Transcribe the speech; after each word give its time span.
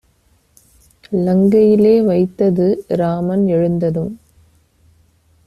லங்கையிலே 1.25 2.05
வைத்தது! 2.05 2.67
ராமன் 2.95 3.47
எழுந்ததும் 3.47 4.11